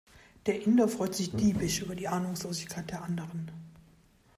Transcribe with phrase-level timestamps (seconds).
[0.47, 3.51] Der Inder freut sich diebisch über die Ahnungslosigkeit der anderen.